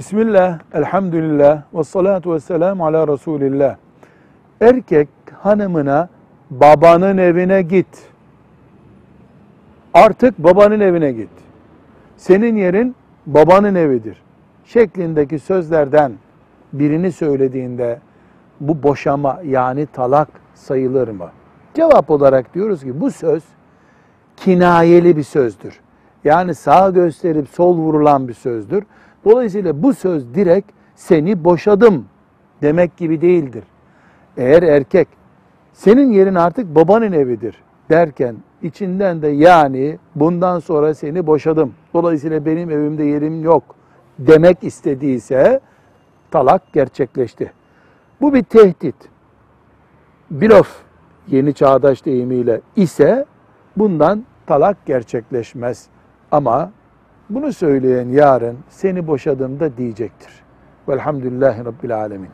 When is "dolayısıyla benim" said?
41.94-42.70